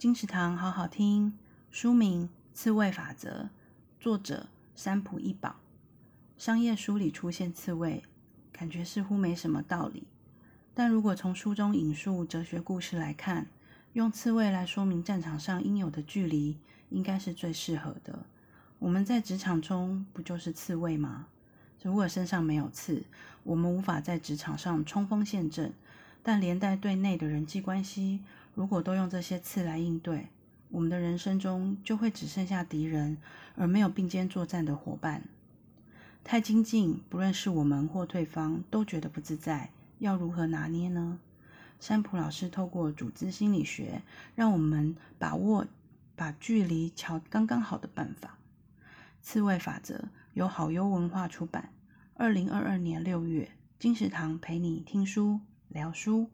[0.00, 1.34] 金石堂好好听，
[1.70, 3.28] 书名《刺猬法则》，
[4.00, 5.56] 作者山浦一保。
[6.38, 8.02] 商业书里出现刺猬，
[8.50, 10.04] 感觉似乎没什么道理。
[10.72, 13.48] 但如果从书中引述哲学故事来看，
[13.92, 16.56] 用刺猬来说明战场上应有的距离，
[16.88, 18.20] 应该是最适合的。
[18.78, 21.26] 我们在职场中不就是刺猬吗？
[21.82, 23.04] 如果身上没有刺，
[23.42, 25.74] 我们无法在职场上冲锋陷阵。
[26.22, 28.20] 但连带对内的人际关系，
[28.60, 30.28] 如果都用这些刺来应对，
[30.68, 33.16] 我们的人生中就会只剩下敌人，
[33.56, 35.22] 而没有并肩作战的伙伴。
[36.22, 39.70] 太亲近，不论是我们或对方，都觉得不自在。
[40.00, 41.18] 要如何拿捏呢？
[41.78, 44.02] 山浦老师透过组织心理学，
[44.34, 45.66] 让我们把握
[46.14, 48.36] 把距离调刚刚好的办法。
[49.22, 51.72] 刺猬法则由好优文化出版，
[52.12, 56.28] 二零二二年六月，金石堂陪你听书聊书。